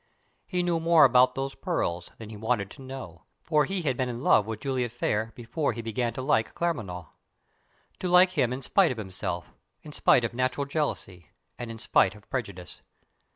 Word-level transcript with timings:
He 0.47 0.63
knew 0.63 0.79
more 0.79 1.05
about 1.05 1.35
those 1.35 1.53
pearls 1.53 2.09
than 2.17 2.31
he 2.31 2.35
wanted 2.35 2.71
to 2.71 2.81
know, 2.81 3.25
for 3.43 3.65
he 3.65 3.83
had 3.83 3.97
been 3.97 4.09
in 4.09 4.23
love 4.23 4.47
with 4.47 4.59
Juliet 4.61 4.91
Phayre 4.91 5.31
before 5.35 5.73
he 5.73 5.83
began 5.83 6.11
to 6.13 6.23
like 6.23 6.55
Claremanagh 6.55 7.05
to 7.99 8.07
like 8.07 8.31
him 8.31 8.51
in 8.51 8.63
spite 8.63 8.91
of 8.91 8.97
himself, 8.97 9.53
in 9.83 9.91
spite 9.91 10.23
of 10.23 10.33
natural 10.33 10.65
jealousy, 10.65 11.27
and 11.59 11.69
in 11.69 11.77
spite 11.77 12.15
of 12.15 12.27
prejudice. 12.31 12.81